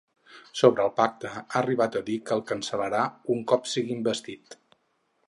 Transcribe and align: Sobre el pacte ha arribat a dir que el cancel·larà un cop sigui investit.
Sobre 0.59 0.81
el 0.87 0.93
pacte 0.99 1.29
ha 1.41 1.43
arribat 1.59 1.97
a 1.99 2.03
dir 2.07 2.15
que 2.29 2.35
el 2.37 2.43
cancel·larà 2.53 3.05
un 3.37 3.45
cop 3.53 3.73
sigui 3.75 3.95
investit. 4.01 4.59